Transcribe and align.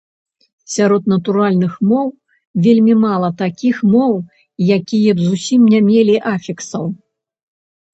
Сярод 0.75 1.03
натуральных 1.13 1.75
моў 1.91 2.07
вельмі 2.69 2.93
мала 3.05 3.29
такіх 3.45 3.75
моў, 3.93 4.13
якія 4.81 5.11
б 5.25 5.31
зусім 5.31 5.61
не 5.79 5.87
мелі 5.95 6.15
афіксаў. 6.37 6.95